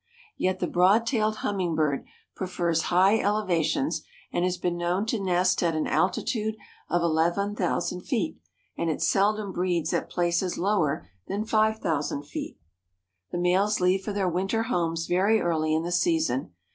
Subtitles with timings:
[0.35, 2.05] Yet the Broad tailed Hummingbird
[2.35, 4.01] prefers high elevations
[4.33, 6.55] and has been known to nest at an altitude
[6.89, 8.39] of eleven thousand feet,
[8.75, 12.57] and it seldom breeds at places lower than five thousand feet.
[13.31, 16.51] The males leave for their winter homes very early in the season.